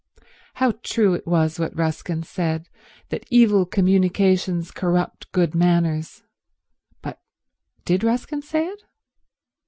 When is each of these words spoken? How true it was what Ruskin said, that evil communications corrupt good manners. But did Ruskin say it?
How 0.55 0.71
true 0.81 1.13
it 1.13 1.27
was 1.27 1.59
what 1.59 1.77
Ruskin 1.77 2.23
said, 2.23 2.67
that 3.09 3.23
evil 3.29 3.67
communications 3.67 4.71
corrupt 4.71 5.31
good 5.31 5.53
manners. 5.53 6.23
But 7.03 7.21
did 7.85 8.03
Ruskin 8.03 8.41
say 8.41 8.65
it? 8.65 8.81